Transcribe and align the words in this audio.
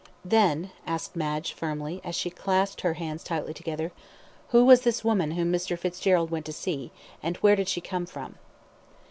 "Then," 0.25 0.71
asked 0.87 1.15
Madge, 1.15 1.53
firmly, 1.53 2.01
as 2.03 2.15
she 2.15 2.31
clasped 2.31 2.81
her 2.81 2.95
hands 2.95 3.23
tightly 3.23 3.53
together, 3.53 3.91
"who 4.49 4.65
was 4.65 4.81
this 4.81 5.03
woman 5.03 5.29
whom 5.33 5.53
Mr. 5.53 5.77
Fitzgerald 5.77 6.31
went 6.31 6.47
to 6.47 6.53
see, 6.53 6.91
and 7.21 7.37
where 7.37 7.55
did 7.55 7.67
she 7.69 7.81
come 7.81 8.07
from?" 8.07 8.39